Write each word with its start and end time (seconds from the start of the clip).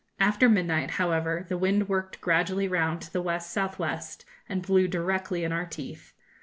After 0.19 0.49
midnight, 0.49 0.89
however, 0.97 1.45
the 1.47 1.59
wind 1.59 1.87
worked 1.87 2.21
gradually 2.21 2.67
round 2.67 3.01
to 3.01 3.13
the 3.13 3.19
W.S.W., 3.19 3.97
and 4.49 4.63
blew 4.63 4.87
directly 4.87 5.43
in 5.43 5.51
our 5.51 5.67
teeth. 5.67 6.13